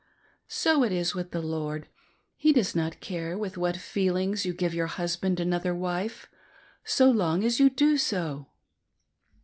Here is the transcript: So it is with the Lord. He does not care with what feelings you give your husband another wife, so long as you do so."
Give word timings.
So 0.47 0.83
it 0.83 0.91
is 0.91 1.13
with 1.13 1.29
the 1.29 1.43
Lord. 1.43 1.87
He 2.35 2.51
does 2.53 2.75
not 2.75 3.01
care 3.01 3.37
with 3.37 3.55
what 3.55 3.77
feelings 3.77 4.47
you 4.47 4.51
give 4.51 4.73
your 4.73 4.87
husband 4.87 5.39
another 5.39 5.75
wife, 5.75 6.27
so 6.83 7.11
long 7.11 7.43
as 7.43 7.59
you 7.59 7.69
do 7.69 7.97
so." 7.99 8.47